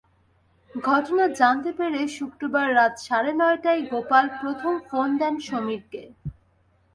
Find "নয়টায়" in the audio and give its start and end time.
3.33-3.81